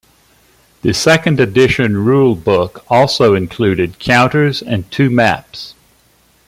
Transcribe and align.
The 0.81 0.95
second 0.95 1.39
edition 1.39 1.93
rulebook 1.93 2.83
also 2.87 3.35
included 3.35 3.99
counters 3.99 4.59
and 4.63 4.89
two 4.89 5.11
maps. 5.11 5.75